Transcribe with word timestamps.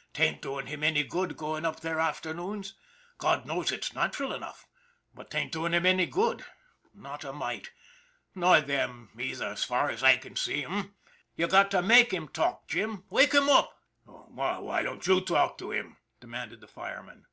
"'Tain't 0.12 0.42
doing 0.42 0.66
him 0.66 0.84
any 0.84 1.02
good 1.02 1.34
going 1.34 1.64
up 1.64 1.80
there 1.80 1.98
afternoons. 1.98 2.74
God 3.16 3.46
knows 3.46 3.72
it's 3.72 3.94
natural 3.94 4.34
enough, 4.34 4.66
but 5.14 5.30
'tain't 5.30 5.50
doing 5.52 5.72
him 5.72 5.86
any 5.86 6.04
good, 6.04 6.44
not 6.92 7.24
a 7.24 7.32
mite 7.32 7.70
nor 8.34 8.60
them 8.60 9.08
either, 9.18 9.46
as 9.46 9.64
far 9.64 9.88
as 9.88 10.02
I 10.04 10.18
can 10.18 10.36
see, 10.36 10.60
h'm? 10.60 10.94
You 11.36 11.48
got 11.48 11.70
to 11.70 11.80
make 11.80 12.12
him 12.12 12.28
talk, 12.28 12.66
Jim. 12.68 13.04
Wake 13.08 13.32
him 13.32 13.48
up."" 13.48 13.80
Why 14.04 14.82
don't 14.82 15.06
you 15.06 15.22
talk 15.22 15.56
to 15.56 15.70
him?" 15.70 15.96
demanded 16.20 16.60
the 16.60 16.68
fire 16.68 17.02
man. 17.02 17.24